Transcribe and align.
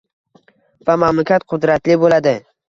Va 0.89 0.95
mamlakat 1.03 1.47
qudratli 1.53 1.99
bo‘ladi. 2.07 2.35